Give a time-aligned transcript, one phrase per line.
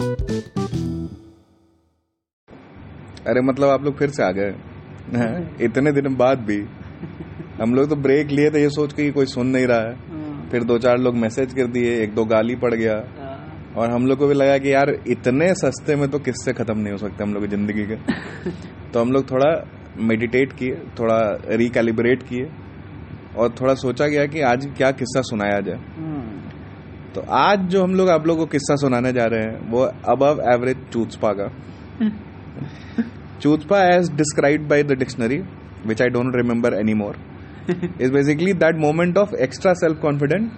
[0.00, 0.12] अरे
[3.40, 4.54] मतलब आप लोग फिर से आ गए।
[5.64, 6.66] इतने दिन बाद भी।
[7.62, 9.94] हम लोग तो ब्रेक लिए थे ये सोच के कि कोई सुन नहीं रहा है।
[10.48, 13.04] फिर दो चार लोग मैसेज कर दिए एक दो गाली पड़ गया।
[13.76, 16.92] और हम लोग को भी लगा कि यार इतने सस्ते में तो किससे खत्म नहीं
[16.92, 17.96] हो सकते हम लोग की ज़िंदगी के।
[18.92, 22.50] तो हम लोग थोड़ा मेडिटेट किए थोड़ा रिकैलिब्रेट किए।
[23.36, 25.78] और थोड़ा सोचा गया कि आज क्या किस्सा सुनाया जाए।
[27.14, 30.40] तो आज जो हम लोग आप लोगों को किस्सा सुनाने जा रहे हैं वो अबव
[30.52, 31.46] एवरेज चूचपा का।
[33.40, 35.38] Chutzpah as describe by the dictionary
[35.86, 37.16] which I don't remember any more
[38.00, 40.50] is basically that moment of extra self confident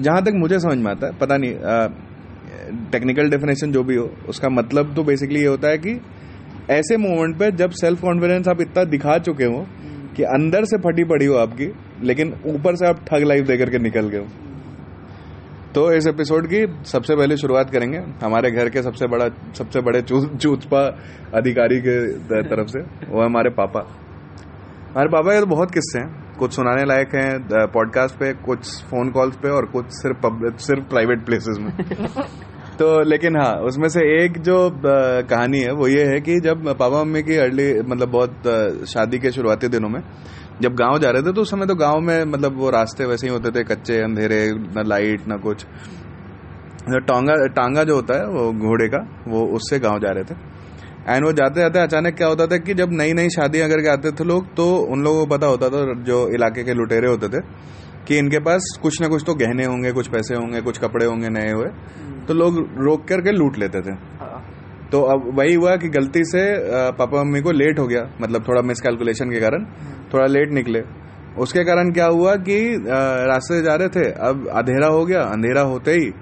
[0.00, 4.48] जहाँ तक मुझे समझ में आता है पता नहीं टेक्निकल डेफिनेशन जो भी हो उसका
[4.50, 5.98] मतलब तो बेसिकली ये होता है कि
[6.70, 9.64] ऐसे मोमेंट पे जब सेल्फ कॉन्फिडेंस आप इतना दिखा चुके हो
[10.16, 11.70] कि अंदर से फटी पड़ी हो आपकी
[12.02, 14.26] लेकिन ऊपर से आप ठग लाइफ देकर के निकल गए हो।
[15.74, 20.02] तो इस एपिसोड की सबसे पहले शुरुआत करेंगे हमारे घर के सबसे बड़ा सबसे बड़े
[20.02, 20.82] चूचपा
[21.34, 22.12] अधिकारी के
[22.42, 23.80] तरफ़ से वो हमारे पापा।
[24.90, 29.10] हमारे पापा के तो बहुत किस्से हैं कुछ सुनाने लायक हैं पॉडकास्ट पे कुछ फ़ोन
[29.10, 31.72] कॉल्स पे और कुछ सिर्फ़ सिर्फ़ प्राइवेट प्लेसेस में।
[32.78, 34.70] तो लेकिन हाँ उसमें से एक जो
[35.30, 38.42] कहानी है वो ये है कि जब पापा मम्मी की अर्ली मतलब बहुत
[38.86, 40.00] शादी के शुरुआती दिनों में
[40.60, 43.26] जब गाँव जा रहे थे तो उस समय तो गाँव में मतलब वो रास्ते वैसे
[43.26, 45.64] ही होते थे, कच्चे, अंधेरे, न लाइट न कुछ।
[47.06, 50.34] टांगा टांगा जो होता है, वो घोड़े का, वो उससे गाँव जा रहे थे।
[51.08, 54.12] एंड वो जाते जाते अचानक क्या होता था कि जब नई नई शादियाँ करके आते
[54.12, 57.40] थे लोग तो उन लोगों को पता होता था, जो इलाके के लुटेरे होते थे,
[58.06, 61.28] कि इनके पास कुछ ना कुछ तो गहने होंगे, कुछ पैसे होंगे, कुछ कपड़े होंगे
[61.28, 61.68] नए हुए।
[62.28, 63.94] तो लोग रोक करके लूट लेते थे।
[64.94, 66.42] तो अब वही हुआ कि गलती से
[66.98, 69.64] पापा मम्मी को लेट हो गया। मतलब थोड़ा मिसकैलकुलेशन के कारण।
[70.12, 70.82] थोड़ा लेट निकले।
[71.38, 72.58] उसके कारण क्या हुआ कि
[73.28, 76.12] रास्ते जा रहे थे। अब अंधेरा हो गया। अंधेरा होते ही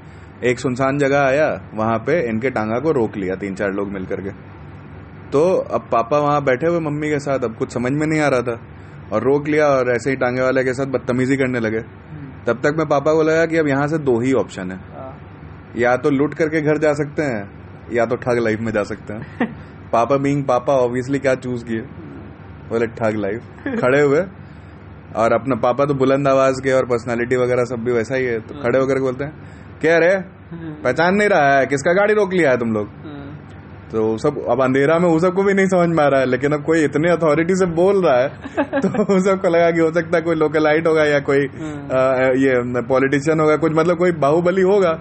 [0.44, 4.20] एक सुनसान जगह आया। वहाँ पे इनके टांगा को रोक लिया तीन चार लोग मिलकर
[4.20, 4.30] के।
[5.30, 8.28] तो अब पापा वहाँ बैठे हुए मम्मी के साथ। अब कुछ समझ में नहीं आ
[8.28, 8.58] रहा था।
[9.12, 11.80] और रोक लिया और ऐसे ही टांगे वाले के साथ बदतमीजी करने लगे।
[12.46, 14.80] तब तक मैं पापा को लगा कि अब यहाँ से दो ही ऑप्शन है।
[15.76, 19.12] या तो लूट करके घर जा सकते हैं या तो ठग लाइफ में जा सकते
[19.12, 19.48] हैं।
[19.92, 21.80] पापा बीइंग पापा ऑब्वियसली क्या चूज़ किए?
[22.70, 24.22] बोले ठग लाइफ खड़े हुए।
[25.16, 28.38] और अपना पापा तो बुलंद आवाज़ के और पर्सनालिटी वगैरह सब भी वैसा ही है
[28.40, 29.32] तो खड़े होकर बोलते हैं
[29.80, 30.14] क्या रे
[30.54, 32.88] पहचान नहीं रहा है किसका गाड़ी रोक लिया है तुम लोग?
[33.92, 36.52] तो सब अब अंधेरा में वो सबको भी नहीं समझ में आ रहा है लेकिन
[36.52, 38.28] अब कोई इतनी अथॉरिटी से बोल रहा है
[38.80, 42.00] तो उस सबको लगा कि हो सकता है कोई लोकलाइट होगा या कोई आ,
[42.40, 42.54] ये
[42.88, 44.92] पॉलिटिशियन होगा कुछ मतलब कोई बाहुबली होगा।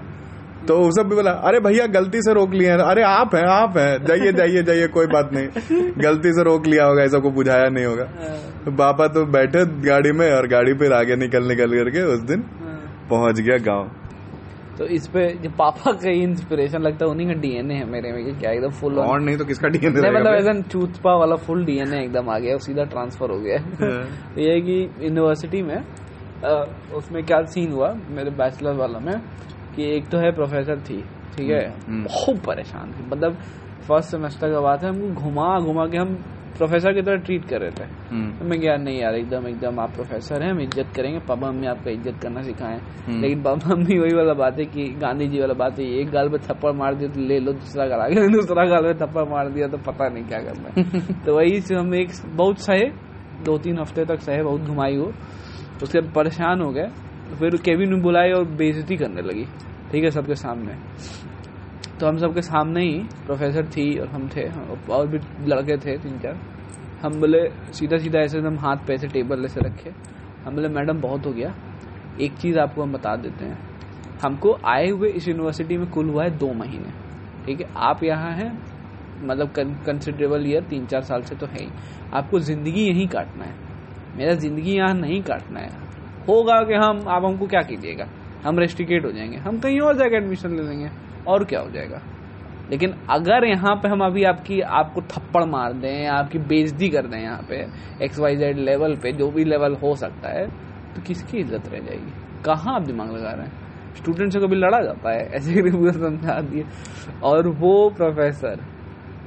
[0.68, 3.78] तो उस सब भी बोला अरे भैया गलती से रोक लिया अरे आप हैं आप
[3.78, 5.48] हैं। जाइए जाइए जाइए कोई बात नहीं।
[6.02, 8.04] गलती से रोक लिया होगा ऐसा को बुझाया नहीं होगा।
[8.66, 12.44] तो पापा तो बैठे गाड़ी में और गाड़ी पे आगे निकल निकल करके उस दिन
[13.10, 13.90] पहुँच गया गाँव।
[14.78, 18.40] तो इस पे जो पापा का इंस्पिरेशन लगता है उन्हीं का डीएनए है मेरे में
[18.40, 22.30] क्या एकदम फुल और नहीं तो किसका डीएनए मतलब ऐसा चूतपा वाला फुल डीएनए एकदम
[22.30, 25.78] आ गया सीधा ट्रांसफ़र हो गया। तो ये है कि यूनिवर्सिटी में
[26.96, 29.14] उसमें क्या सीन हुआ मेरे बैचलर वाला में
[29.76, 31.02] कि एक तो है प्रोफेसर थी
[31.36, 31.64] ठीक है?
[31.90, 33.38] बहुत परेशान थी। मतलब
[33.88, 36.14] फ़र्स्ट सेमेस्टर का बात है हम घुमा घुमा के हम
[36.58, 37.86] प्रोफेसर की तरह ट्रीट कर रहे थे।
[38.40, 41.92] तो मैं नहीं यार एकदम एकदम आप प्रोफेसर हैं हम इज़्ज़त करेंगे पापा मम्मी आपका
[41.92, 42.80] इज़्ज़त करना सिखाएँ।
[43.22, 46.30] लेकिन पापा मम्मी वही वाला बात है कि गांधी जी वाला बात है एक गाल
[46.30, 49.50] पे थप्पड़ मार दिया तो ले लो दूसरा गाल आगे दूसरा गाल पे थप्पड़ मार
[49.50, 52.86] दिया तो पता नहीं क्या करना है। तो वही से हम एक बहुत सहे
[53.46, 55.12] दो तीन हफ़्ते तक सहे बहुत घुमाई हो
[55.84, 56.90] उसके बाद परेशान हो गए।
[57.36, 59.46] फिर केविन बुलाई और बेइज्जती करने लगी।
[59.92, 60.76] ठीक है, सबके सामने।
[62.00, 64.48] तो हम सबके सामने ही प्रोफेसर थी और हम थे।
[64.92, 66.40] और भी लड़के थे तीन चार
[67.02, 67.40] हम बोले
[67.74, 69.92] सीधा सीधा ऐसे हम हाथ पे ऐसे टेबल ऐसे रखे।
[70.46, 71.54] हम बोले, मैडम, बहुत हो गया।
[72.22, 73.58] एक चीज़ आपको हम बता देते हैं।
[74.24, 76.94] हमको आए हुए इस यूनिवर्सिटी में कुल हुआ है दो महीने।
[77.46, 78.52] ठीक है, आप यहाँ हैं
[79.22, 79.50] मतलब
[79.86, 81.70] कंसिडरेबल ईयर तीन चार साल से तो है ही।
[82.14, 83.56] आपको ज़िंदगी यहीं काटना है।
[84.18, 85.70] मेरा ज़िंदगी यहाँ नहीं काटना है।
[86.28, 88.08] होगा कि हम आप हमको क्या कीजिएगा?
[88.44, 90.90] हम रेस्टिकेट हो जाएँगे। हम कहीं और जाकर एडमिशन ले लेंगे।
[91.28, 92.02] और क्या हो जाएगा?
[92.72, 97.18] लेकिन अगर यहाँ पे हम अभी आपकी, आपको थप्पड़ मार दें, आपकी बेइज्जती कर दें
[97.20, 97.66] यहाँ पे
[98.06, 100.46] एक्स वाई जेड लेवल पे, जो भी लेवल हो सकता है
[100.96, 102.14] तो किसकी इज़्ज़त रह जाएगी?
[102.46, 103.96] कहाँ आप दिमाग लगा रहे हैं?
[103.96, 105.28] स्टूडेंट से कभी लड़ा जाता है?
[105.30, 106.66] ऐसे पूरा समझा दिए।
[107.24, 108.60] और वो प्रोफेसर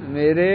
[0.09, 0.49] मेरे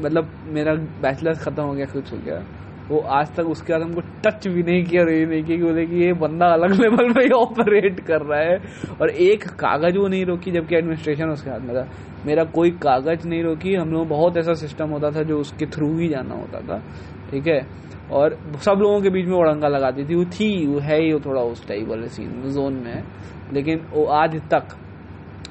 [0.00, 2.42] मतलब मेरा बैचलर खत्म हो गया, कुछ हो गया।
[2.90, 5.86] वो आज तक उसके बाद हमको टच भी नहीं किया ये नहीं किया कि बोले
[5.86, 8.58] कि ये बंदा अलग लेवल पे ऑपरेट कर रहा है।
[9.00, 11.88] और एक कागज़ वो नहीं रोकी, जबकि एडमिनिस्ट्रेशन उसके हाथ में था।
[12.26, 15.98] मेरा कोई कागज़ नहीं रोकी, हम लोग बहुत ऐसा सिस्टम होता था जो उसके थ्रू
[15.98, 16.82] ही जाना होता था,
[17.30, 17.66] ठीक है?
[18.12, 21.20] और सब लोगों के बीच में उड़ंगा लगाती थी। वो थी, वो है ही वो
[21.20, 23.04] थोड़ा उस टाइप वाले सीन जोन में। है
[23.52, 24.62] लेकिन वो आज तक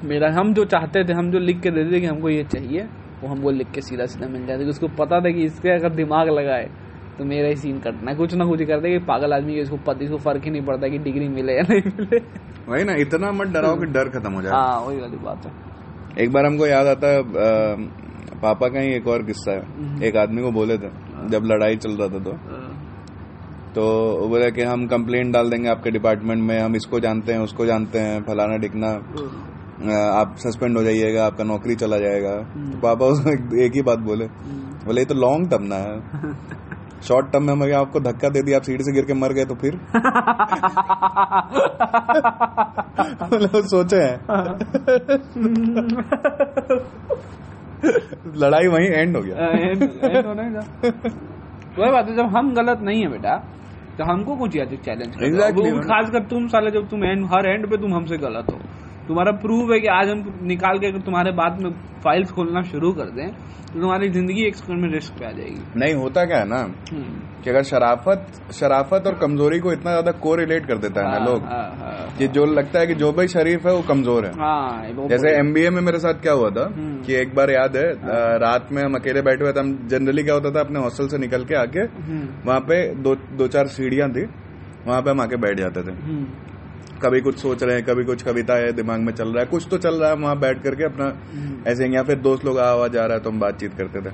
[0.04, 2.80] मेरा, हम जो चाहते थे, हम जो लिख के देते थे कि हमको ये चाहिए,
[3.22, 6.28] वो हमको लिख के सीधा सीधा मिल जाता उसको पता था कि इसके अगर दिमाग
[6.28, 6.68] लगाए
[7.18, 10.04] तो मेरा ही सीन कटना है। कुछ ना कुछ करते कि पागल आदमी इसको पति
[10.04, 12.18] इसको फ़र्क ही नहीं पड़ता कि डिग्री मिले या नहीं मिले।
[12.72, 15.52] वही ना इतना मत डराओ कि डर खत्म हो जाए। हाँ वही वाली बात है।
[16.24, 17.22] एक बार हमको याद आता है
[18.42, 20.88] पापा का ही एक और किस्सा है। हम्म। एक आदमी को बोले थे
[21.28, 22.32] जब लड़ाई चल रहा था तो।
[23.74, 23.82] तो
[24.20, 27.66] वो बोला कि हम कंप्लेंट डाल देंगे आपके डिपार्टमेंट में हम इसको जानते हैं उसको
[27.66, 33.06] जानते हैं फलाना ढिकना। अ, आप सस्पेंड हो जाइएगा आपका नौकरी चला जाएगा। तो पापा
[33.06, 34.26] उसको एक, एक ही बात बोले।
[34.86, 36.00] बोले ये तो लॉन्ग टर्म ना है।
[37.02, 39.32] शॉर्ट टर्म में हम अगर आपको धक्का दे दिया आप सीढ़ी से गिर के मर
[39.32, 39.74] गए तो फिर?
[43.24, 44.16] मतलब सोचे हैं।
[48.42, 49.82] लड़ाई वहीं एंड हो गया। एंड
[51.78, 53.36] वही बात है जब हम गलत नहीं है बेटा
[53.98, 55.68] तो हमको कुछ याद चैलेंज Exactly.
[55.82, 58.58] खासकर तुम साले जब तुम एंड हर एंड पे तुम हमसे गलत हो।
[59.08, 61.70] तुम्हारा प्रूफ है कि आज हम निकाल के अगर तुम्हारे बाद में
[62.04, 63.28] फाइल्स खोलना शुरू कर दें
[63.66, 66.62] तो तुम्हारी ज़िंदगी एक सेकंड में रिस्क पे आ जाएगी। नहीं होता क्या है ना
[67.44, 71.24] कि अगर शराफत शराफत और कमज़ोरी को इतना ज़्यादा को रिलेट कर देता है ना
[71.24, 74.32] लोग हाँ, हाँ, कि जो लगता है कि जो भाई शरीफ है वो कमज़ोर है।
[74.32, 77.76] हाँ, वो जैसे एमबीए में मेरे साथ क्या हुआ था हम्म। कि एक बार याद
[77.76, 77.86] है
[78.38, 81.18] रात में हम अकेले बैठे हुए थे हम जनरली क्या होता था अपने हॉस्टल से
[81.18, 84.26] निकल के आके हम्म, वहाँ पे दो दो चार सीढ़ियाँ थी
[84.86, 86.24] वहाँ पे हम आके बैठ जाते थे। हम्म,
[87.02, 89.66] कभी कुछ सोच रहे हैं कभी कुछ कविता है दिमाग में चल रहा है कुछ
[89.70, 92.92] तो चल रहा है वहाँ बैठ करके अपना हम्म, ऐसे या फिर दोस्त लोग आवाज़
[92.92, 94.10] जा रहा है तो हम बातचीत करते थे।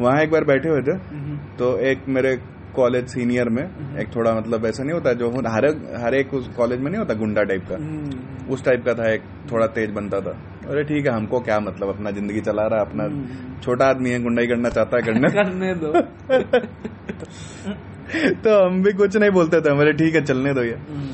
[0.00, 2.36] वहाँ एक बार बैठे हुए थे हम्म, तो एक मेरे
[2.74, 3.62] कॉलेज सीनियर में
[4.00, 5.66] एक थोड़ा मतलब ऐसा नहीं होता जो हर
[6.02, 9.10] हर एक उस कॉलेज में नहीं होता गुंडा टाइप का। हम्म, उस टाइप का था
[9.12, 9.22] एक
[9.52, 10.36] थोड़ा तेज बनता था।
[10.68, 14.10] अरे ठीक है हमको क्या मतलब अपना ज़िंदगी चला रहा है अपना हम्म। छोटा आदमी
[14.10, 15.92] है गुंडाई करना चाहता है करने। करने दो।
[18.44, 21.08] तो हम भी कुछ नहीं बोलते थे हमारे ठीक है चलने दो ये। हम्म,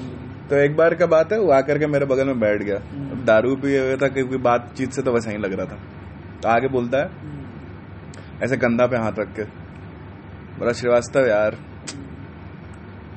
[0.51, 2.77] तो एक बार का बात है वो आकर के मेरे बगल में बैठ गया।
[3.13, 5.79] अब दारू पिए हुए था क्योंकि बातचीत से तो वैसा ही लग रहा था।
[6.43, 9.45] तो आगे बोलता है हम्म, ऐसे कंधा पे हाथ रख के।
[10.59, 11.57] बोला श्रीवास्तव यार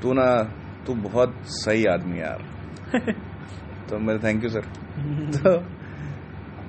[0.01, 0.25] तू ना
[0.87, 2.41] तू बहुत सही आदमी यार।
[3.89, 4.65] तो मेरे थैंक यू सर
[5.35, 5.57] तो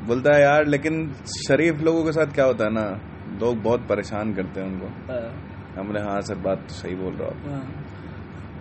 [0.07, 1.07] बोलता है यार लेकिन
[1.39, 2.85] शरीफ लोगों के साथ क्या होता है ना?
[3.41, 5.27] लोग बहुत परेशान करते हैं उनको। हाँ,
[5.77, 7.65] हमने हाँ सर बात तो सही बोल रहा हूँ हाँ,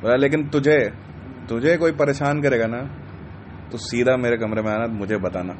[0.02, 0.78] बोला लेकिन तुझे
[1.50, 2.82] तुझे कोई परेशान करेगा ना
[3.72, 5.54] तो सीधा मेरे कमरे में आना मुझे बताना।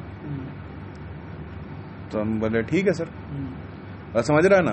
[2.12, 3.08] तो हम बोले ठीक है सर।
[4.16, 4.72] और समझ रहा है ना?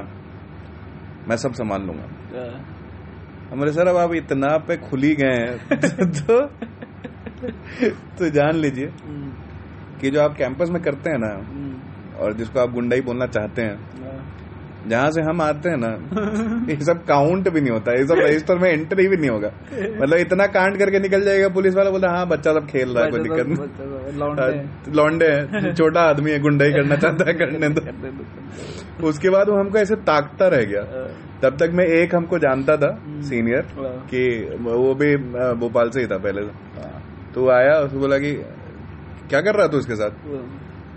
[1.27, 2.65] मैं सब संभाल लूँगा। हाँ,
[3.51, 5.57] हमारे सर अब आप इतना पे खुली गए हैं।
[6.11, 6.45] तो
[8.17, 8.91] तो जान लीजिए
[10.01, 11.33] कि जो आप कैंपस में करते हैं ना
[12.19, 14.06] और जिसको आप गुंडाई बोलना चाहते हाँ,
[14.89, 15.87] जहाँ से हम आते हैं ना
[16.69, 19.51] ये सब काउंट भी नहीं होता ये सब रजिस्टर में एंट्री भी नहीं होगा।
[20.01, 23.11] मतलब इतना कांड करके निकल जाएगा पुलिस वाला बोलता हाँ बच्चा सब खेल रहा है
[23.11, 29.07] कोई दिक्कत नहीं। लौंडे। हैं। हाँ, छोटा आदमी है गुंडाई करना चाहता है करने दो।
[29.07, 31.07] उसके बाद वो हमको ऐसे ताकता रह गया। हाँ,
[31.43, 32.91] तब तक मैं एक हमको जानता था
[33.29, 34.21] सीनियर हाँ, कि
[34.61, 35.15] वो भी
[35.59, 36.41] भोपाल से ही था पहले।
[37.33, 38.33] तो आया उसको बोला कि
[39.29, 40.11] क्या कर रहा तू उसके साथ?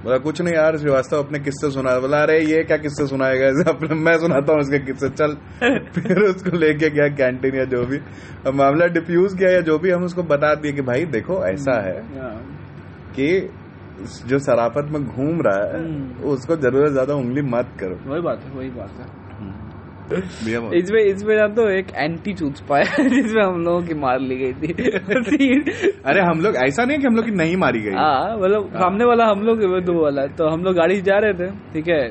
[0.04, 3.46] बोला कुछ नहीं यार श्रीवास्तव अपने किस्से सुना बोला अरे ये क्या किस्से सुनाएगा?
[3.46, 5.34] ऐसे अपने मैं सुनाता हूँ इसके किस्से चल।
[5.94, 7.98] फिर उसको लेके गया कैंटीन या जो भी।
[8.46, 11.80] अब मामला डिफ्यूज किया या जो भी हम उसको बता दिए कि भाई देखो ऐसा
[11.80, 12.34] है हाँ,
[13.16, 13.50] कि
[14.26, 18.44] जो सराफत में घूम रहा है हम्म। उसको ज़रूरत ज़्यादा उंगली मत करो। वही बात
[18.44, 19.19] है वही बात है।
[20.12, 24.52] इसमें इसमें ना तो एक एंटी चूत पाया जिसमें हम लोगों की मार ली गई
[24.52, 24.72] थी।
[26.06, 28.68] अरे हम लोग ऐसा नहीं है कि हम लोग की नहीं मारी गई। हाँ मतलब
[28.74, 32.02] सामने वाला हम लोग दो वाला। तो हम लोग गाड़ी जा रहे थे ठीक है?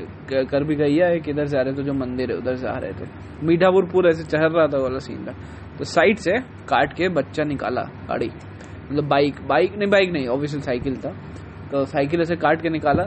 [0.45, 2.77] कर भी गैया है किधर से आ रहे थे जो मंदिर है उधर से आ
[2.77, 3.07] रहे थे।
[3.45, 5.31] मीठापुर पूरा ऐसे चहर रहा था वाला सीन था।
[5.77, 6.37] तो साइड से
[6.69, 8.29] काट के बच्चा निकाला गाड़ी।
[8.91, 11.11] मतलब बाइक बाइक नहीं बाइक नहीं ऑब्वियसली साइकिल था।
[11.71, 13.03] तो साइकिल ऐसे काट के निकाला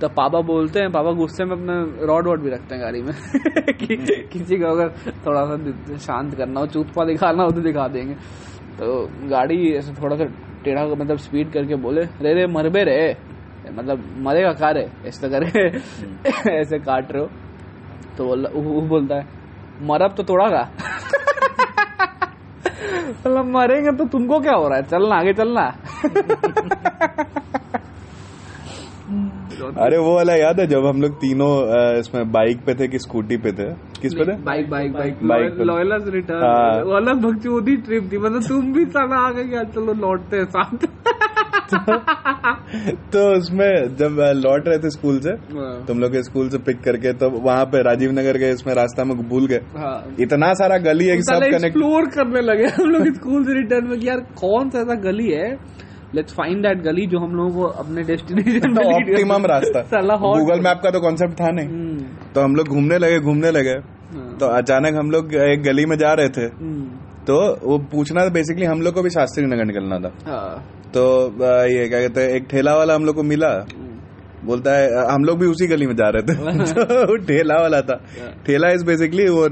[0.00, 3.12] तो पापा बोलते हैं पापा गुस्से में अपने रॉड वॉड भी रखते हैं गाड़ी में।
[3.78, 3.96] कि
[4.32, 4.88] किसी को अगर
[5.26, 8.14] थोड़ा सा शांत करना हो चूतपा दिखाना हो तो दिखा देंगे।
[8.78, 10.24] तो गाड़ी ऐसे थोड़ा सा
[10.64, 13.16] टेढ़ा मतलब स्पीड करके बोले रे रे मरबे रे।
[13.72, 15.66] मतलब मरेगा कार है ऐसा करके
[16.52, 17.28] ऐसे काट रहे हो।
[18.18, 19.26] तो बोल वो वो बोलता है
[19.82, 20.62] मरब तो तोड़ा का
[23.08, 24.82] मतलब मरेंगे तो तुमको क्या हो रहा है?
[24.82, 25.64] चलना आगे चलना।
[29.62, 31.50] अरे वो वाला याद है जब हम लोग तीनों
[31.98, 33.68] इसमें बाइक पे थे कि स्कूटी पे थे?
[34.02, 34.36] किस पे थे?
[34.42, 36.04] Bike bike bike bike.
[36.14, 39.92] Return हाँ। वो अलग भगचोदी ट्रिप थी। मतलब तुम भी साला आ गए यार चलो
[40.06, 40.86] लौटते हैं साथ।
[43.12, 45.32] तो उसमें जब लौट रहे थे स्कूल से
[45.86, 49.16] तुम लोग स्कूल से पिक करके तो वहाँ पे राजीव नगर गए इसमें रास्ता में
[49.28, 53.14] भूल गए। हाँ। इतना सारा गली है कि सब कनेक्ट एक्सप्लोर करने लगे हम लोग
[53.14, 55.50] स्कूल से रिटर्न में कि यार कौन सा ऐसा गली है
[56.14, 60.80] लेट्स फाइंड दैट गली जो हम लोगों को अपने डेस्टिनेशन ऑप्टिमम रास्ता। साला गूगल मैप
[60.82, 63.74] का तो कॉन्सेप्ट था नहीं। हम्म, तो हम लोग घूमने लगे घूमने लगे।
[64.10, 66.84] हाँ, तो अचानक हम लोग एक गली में जा रहे थे। हम्म,
[67.26, 67.34] तो
[67.64, 71.04] वो पूछना था बेसिकली हम लोग को भी शास्त्री नगर निकलना था। हाँ, तो
[71.68, 73.87] ये क्या कहते हैं एक ठेला वाला हम लोग को मिला। हम्म,
[74.44, 76.34] बोलता है हम लोग भी उसी गली में जा रहे थे।
[76.72, 77.94] तो ठेला वाला था।
[78.46, 79.48] ठेला इज़ बेसिकली वो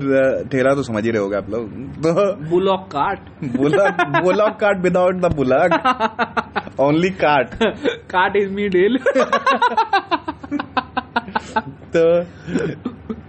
[0.49, 1.69] ठेला तो समझ ही रहे होगा आप लोग।
[2.07, 3.19] तो bullock cart.
[3.57, 5.81] Bullock bullock cart without the bullock.
[6.81, 7.49] Only cart
[8.11, 8.99] cart is मी डेल
[11.97, 12.21] तो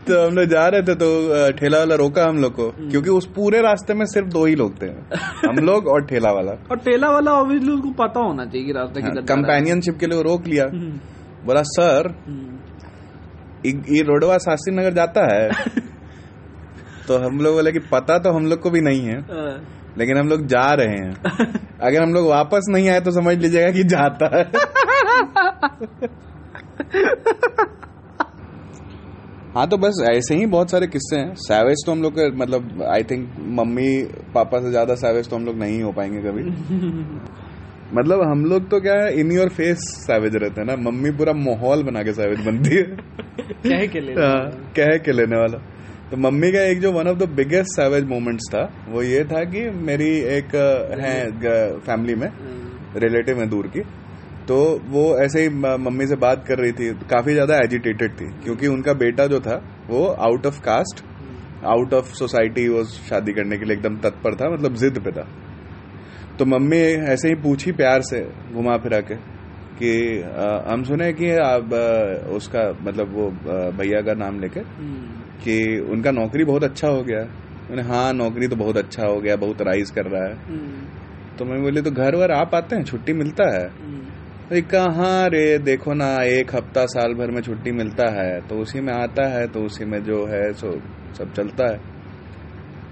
[0.07, 1.07] तो हम लोग जा रहे थे तो
[1.51, 4.81] ठेला वाला रोका हम लोग को। क्योंकि उस पूरे रास्ते में सिर्फ़ दो ही लोग
[4.81, 4.85] थे।
[5.49, 9.05] हम लोग और ठेला वाला। और ठेला वाला ऑब्वियसली उसको पता होना चाहिए कि रास्ता
[9.05, 10.99] है। कंपेनियनशिप के लिए रोक लिया। हम्म,
[11.47, 12.57] बोला सर हम्म,
[13.65, 15.49] ये रोडवा शास्त्री नगर जाता है।
[17.07, 19.53] तो हम लोग बोले कि पता तो हम लोग को भी नहीं है हाँ,
[19.97, 21.13] लेकिन हम लोग जा रहे हैं।
[21.81, 24.43] अगर हम लोग वापस नहीं आए तो समझ लीजिएगा कि जाता है।
[29.55, 32.83] हाँ तो बस ऐसे ही बहुत सारे किस्से हैं। सैवेज तो हम लोग के मतलब
[32.93, 33.87] आई थिंक मम्मी
[34.35, 36.43] पापा से ज़्यादा सैवेज तो हम लोग नहीं हो पाएँगे कभी।
[37.93, 41.33] मतलब हम लोग तो क्या है इन योर फेस सैवेज रहते हैं ना। मम्मी पूरा
[41.35, 42.83] माहौल बना के सैवेज बनती है।
[43.63, 45.57] कह के ले हाँ, कह के लेने वाला।
[46.11, 49.43] तो मम्मी का एक जो one of the biggest savage moments था वो ये था
[49.45, 50.55] कि मेरी एक
[50.99, 51.15] है
[51.79, 52.27] फैमिली में
[52.97, 53.81] रिलेटिव है दूर की।
[54.47, 54.57] तो
[54.89, 58.93] वो ऐसे ही मम्मी से बात कर रही थी काफ़ी ज़्यादा एजिटेटेड थी क्योंकि उनका
[58.99, 59.55] बेटा जो था
[59.89, 61.03] वो out of caste
[61.65, 65.27] out of society वो शादी करने के लिए एकदम तत्पर था मतलब जिद पे था।
[66.39, 66.77] तो मम्मी
[67.13, 68.19] ऐसे ही पूछी प्यार से
[68.53, 69.15] घुमा फिरा के
[69.79, 69.91] कि
[70.21, 73.29] अ, हम सुने कि आप अ, उसका मतलब वो
[73.77, 75.57] भैया का नाम लेके हम्म, कि
[75.91, 77.19] उनका नौकरी बहुत अच्छा हो गया।
[77.69, 80.85] मैंने हाँ नौकरी तो बहुत अच्छा हो गया बहुत राइज कर रहा है। हम्म,
[81.37, 82.83] तो मैं बोली तो घर वर आप आते हैं?
[82.83, 83.65] छुट्टी मिलता है?
[83.67, 83.99] हम्म,
[84.49, 88.81] भाई कहाँ रे देखो ना एक हफ़्ता साल भर में छुट्टी मिलता है तो उसी
[88.81, 90.71] में आता है तो उसी में जो है सो
[91.17, 91.77] सब चलता है।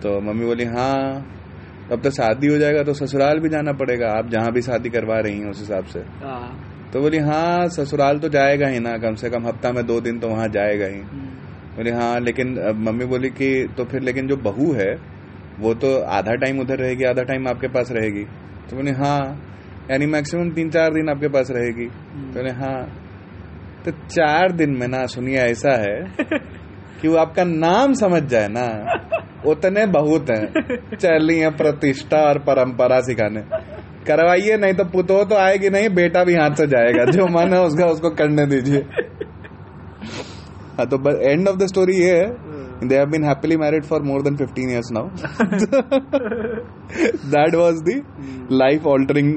[0.01, 1.25] तो मम्मी बोली हाँ
[1.91, 5.19] अब तो शादी हो जाएगा तो ससुराल भी जाना पड़ेगा। आप जहाँ भी शादी करवा
[5.19, 9.15] रही हैं उस हिसाब से। हाँ, तो बोली हाँ ससुराल तो जाएगा ही ना। कम
[9.15, 11.29] से कम हफ़्ता में दो दिन तो वहाँ जाएगा ही। हम्म,
[11.75, 14.93] बोले हाँ लेकिन मम्मी बोली कि तो फिर लेकिन जो बहू है
[15.59, 18.23] वो तो आधा टाइम उधर रहेगी आधा टाइम आपके पास रहेगी।
[18.69, 19.19] तो बोले हाँ
[19.91, 22.77] यानी मैक्सिमम तीन चार दिन आपके पास रहेगी। तो बोले हाँ
[23.85, 25.99] तो चार दिन में ना सुनिए ऐसा है
[27.01, 28.65] कि वो आपका नाम समझ जाए ना।
[29.45, 30.45] उतने बहुत हैं।
[30.95, 33.41] चली है प्रतिष्ठा और परंपरा सिखाने।
[34.07, 37.61] करवाइये नहीं तो पुतो तो आएगी नहीं बेटा भी हाथ से जाएगा। जो मन है
[37.61, 38.79] उसका उसको करने दीजिए।
[40.77, 44.01] हाँ, तो बस एंड ऑफ़ द स्टोरी ये है। They have been happily married for
[44.01, 45.07] more than fifteen years now
[47.25, 48.01] that was the
[48.51, 49.33] life altering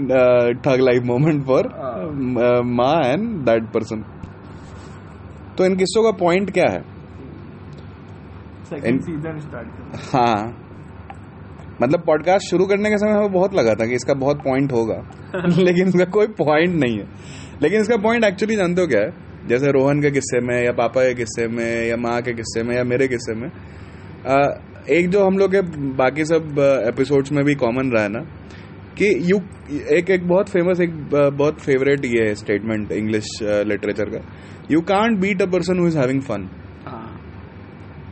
[0.65, 1.69] thug life moment for
[2.65, 4.05] माँ एंड दैट पर्सन
[5.59, 6.98] तो इन किस्सों का पॉइंट क्या है.
[10.13, 10.65] हाँ।
[11.83, 15.11] मतलब पॉडकास्ट शुरू करने के समय हमें बहुत लगा था कि इसका बहुत पॉइंट होगा।
[15.59, 17.05] लेकिन इसका कोई पॉइंट नहीं है।
[17.63, 19.29] लेकिन इसका पॉइंट एक्चुअली जानते हो क्या है?
[19.49, 22.77] जैसे रोहन के किस्से में या पापा के किस्से में या माँ के किस्से में
[22.77, 23.49] या मेरे किस्से में
[24.27, 24.49] आ,
[24.91, 26.55] एक जो हम लोग के बाकी सब
[26.89, 28.21] एपिसोड्स में भी कॉमन रहा है ना
[28.99, 29.41] कि यू
[29.93, 34.19] एक एक बहुत फ़ेमस एक बहुत फेवरेट ये स्टेटमेंट इंग्लिश लिटरेचर का।
[34.71, 36.49] You can't beat a person who is having fun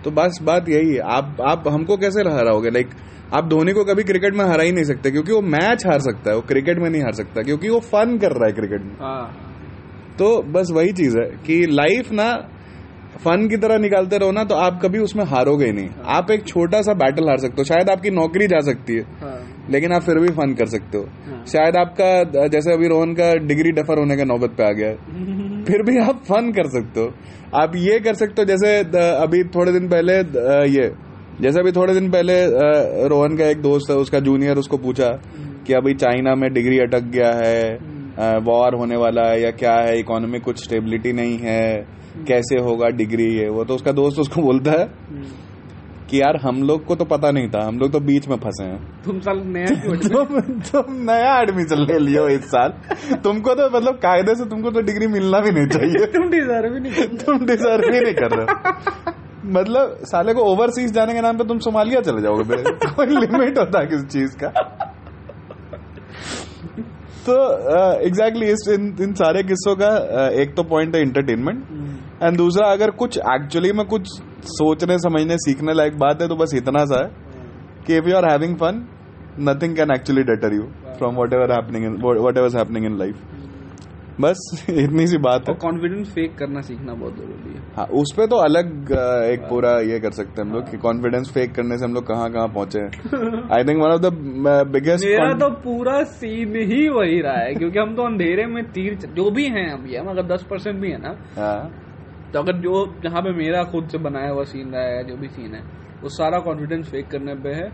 [0.06, 2.70] तो बस बात यही है। आप आप हमको कैसे हराओगे?
[2.70, 2.90] लाइक
[3.34, 6.30] आप धोनी को कभी क्रिकेट में हरा ही नहीं सकते क्योंकि वो मैच हार सकता
[6.30, 8.92] है वो क्रिकेट में नहीं हार सकता क्योंकि वो फन कर रहा है क्रिकेट में।
[9.00, 9.24] हाँ।
[10.18, 12.28] तो बस वही चीज़ है कि लाइफ ना
[13.24, 16.46] फन की तरह निकालते रहो ना तो आप कभी उसमें हारोगे ही नहीं। आप एक
[16.46, 19.38] छोटा सा बैटल हार सकते हो। शायद आपकी नौकरी जा सकती है हाँ।
[19.70, 23.32] लेकिन आप फिर भी फन कर सकते हो। हाँ। शायद आपका जैसे अभी रोहन का
[23.46, 27.00] डिग्री डेफर होने का नौबत पे आ गया है। फिर भी आप फन कर सकते
[27.00, 27.12] हो।
[27.54, 28.78] आप ये कर सकते हो, जैसे
[29.16, 30.16] अभी थोड़े दिन पहले
[30.70, 30.90] ये,
[31.40, 32.34] जैसे अभी थोड़े दिन पहले
[33.08, 35.08] रोहन का एक दोस्त है, उसका जूनियर उसको पूछा
[35.66, 37.94] कि अभी चाइना में डिग्री अटक गया है
[38.42, 41.86] वॉर होने वाला है या क्या है इकोनॉमी कुछ स्टेबिलिटी नहीं है,
[42.28, 44.86] कैसे होगा डिग्री ये, वो तो उसका दोस्त उसको बोलता है।
[46.10, 48.64] कि यार हम लोग को तो पता नहीं था हम लोग तो बीच में फंसे
[48.64, 52.74] हैं। तुम साल नया तुम तुम नया एडमिशन ले लियो इस साल।
[53.24, 56.80] तुमको तो मतलब कायदे से तुमको तो डिग्री मिलना भी नहीं चाहिए। तुम डिजर्व भी
[56.80, 58.46] नहीं। तुम डिजर्व ही नहीं कर रहे।
[59.52, 62.62] मतलब साले को ओवरसीज जाने के नाम पे तुम सोमालिया चले जाओगे
[62.96, 64.48] कोई लिमिट होता है किसी चीज़ का।
[67.28, 67.34] तो
[68.06, 69.88] एग्जैक्टली इस इन, इन सारे किस्सों का
[70.42, 71.64] एक तो पॉइंट है इंटरटेनमेंट
[72.22, 74.08] एंड दूसरा अगर कुछ एक्चुअली में कुछ
[74.46, 77.10] सोचने समझने सीखने लायक बात है तो बस इतना सा है
[77.86, 78.86] कि if you are having fun
[79.38, 83.18] nothing can actually deter you from whatever happening in whatever's happening in life.
[84.20, 84.38] बस
[84.70, 88.36] इतनी सी बात है। कॉन्फिडेंस फेक करना सीखना बहुत ज़रूरी है। हाँ उस पे तो
[88.36, 88.92] अलग
[89.32, 92.06] एक पूरा ये कर सकते हैं हम लोग कि कॉन्फिडेंस फेक करने से हम लोग
[92.06, 92.84] कहाँ कहाँ पहुँचे
[93.56, 94.12] I think one of the
[94.72, 98.94] biggest मेरा तो पूरा सीन ही वही रहा है क्योंकि हम तो अंधेरे में तीर
[99.16, 101.85] जो भी हैं अभी हम अगर दस परसेंट भी है ना हाँ।
[102.32, 105.28] तो अगर जो जहाँ पे मेरा खुद से बनाया हुआ सीन रहा है जो भी
[105.28, 105.62] सीन है
[106.02, 107.68] वो सारा कॉन्फिडेंस फेक करने पे है।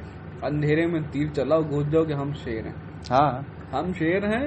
[0.44, 2.74] अंधेरे में तीर चलाओ घुस जाओ कि हम शेर हैं।
[3.10, 4.46] हाँ। हम शेर हैं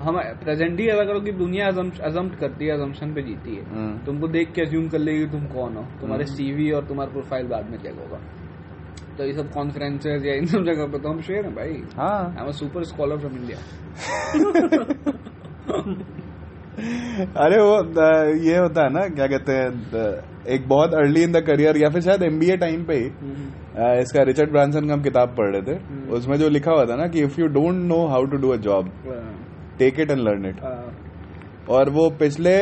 [0.00, 4.28] हम प्रेजेंट ही अलग की दुनिया अजम्प्ट करती है अजम्पशन पे जीती है। हम्म, तुमको
[4.28, 5.82] देख के अज्यूम कर लेगी तुम कौन हो?
[6.00, 8.20] तुम्हारे सीवी और तुम्हारा प्रोफ़ाइल बाद में चेक होगा।
[9.18, 12.34] तो ये सब कॉन्फ्रेंसेज या इन सब जगह पे तो हम शेर हैं भाई। हाँ।
[12.38, 13.58] I am super scholar from India
[16.74, 17.74] अरे वो
[18.44, 19.68] ये होता है ना क्या कहते हैं
[20.54, 23.06] एक बहुत अर्ली इन द करियर या फिर शायद एमबीए टाइम पे ही
[24.00, 26.96] इसका रिचर्ड ब्रांसन का हम किताब पढ़ रहे थे। हम्म। उसमें जो लिखा हुआ था
[26.96, 28.90] ना कि if you don't know how to do a job
[29.78, 30.60] take it and learn it
[31.70, 32.56] और वो पिछले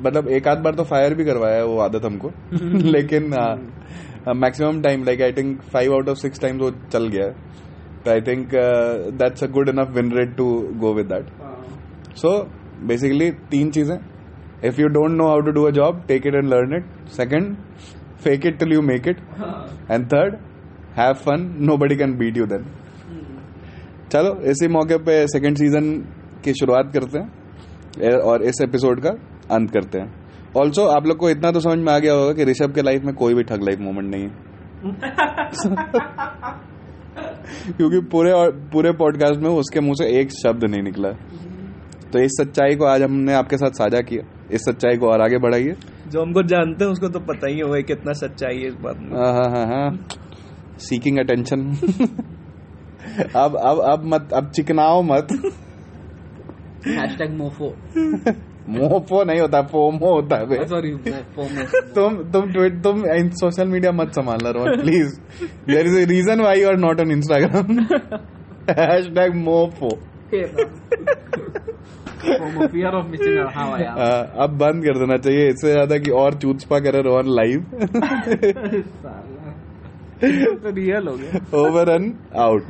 [0.00, 2.30] मतलब एक आध बार तो फायर भी करवाया है वो आदत हमको।
[2.90, 3.30] लेकिन
[4.38, 7.32] maximum time like I think five out of six times वो चल गया है।
[8.04, 8.54] तो I think
[9.18, 10.46] that's a good enough win rate to
[10.80, 11.26] go with that
[12.16, 12.38] so
[12.82, 13.98] basically तीन चीज़ें।
[14.64, 17.56] If you don't know how to do a job take it and learn it second
[18.24, 19.18] fake it till you make it
[19.90, 20.34] and third
[20.96, 22.64] have fun nobody can beat you then
[24.12, 26.04] चलो इसी मौके पे second season
[26.44, 29.10] की शुरुआत करते हैं। और इस एपिसोड का
[29.54, 30.12] अंत करते हैं।
[30.56, 33.04] ऑल्सो आप लोग को इतना तो समझ में आ गया होगा कि ऋषभ के लाइफ
[33.04, 34.30] में कोई भी ठग लाइफ मोमेंट नहीं है।
[37.76, 38.32] क्योंकि पूरे
[38.72, 41.08] पूरे पॉडकास्ट में उसके मुँह से एक शब्द नहीं निकला।
[42.14, 45.38] तो इस सच्चाई को आज हमने आपके साथ साझा किया। इस सच्चाई को और आगे
[45.38, 45.74] बढ़ाइए।
[46.08, 49.16] जो हमको जानते हैं उसको तो पता ही होगा कितना सच्चाई है इस बात में।
[49.18, 49.88] हाँ हाँ हाँ हाँ।
[50.78, 51.60] सीकिंग अटेंशन
[53.36, 55.32] अब अब अब मत अब चिकनाओ मत।
[56.86, 57.72] हैशटैग मोफो
[58.68, 60.94] मोफो नहीं होता फोमो होता है सॉरी
[61.36, 65.20] फोमो। तुम तुम ट्वीट तुम इन सोशल मीडिया मत संभालना Rohan please
[65.70, 67.78] there is a reason why you are not on Instagram
[68.80, 69.96] hashtag mofo
[72.68, 73.80] fear of missing out
[74.44, 77.60] अब बंद कर देना चाहिए इससे ज़्यादा कि और चूचपा करे रोहन लाइव
[80.24, 82.06] तो रियल हो गया। Over and
[82.36, 82.64] out